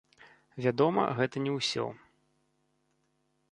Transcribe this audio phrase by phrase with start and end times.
[0.65, 1.85] Вядома, гэта не ўсё.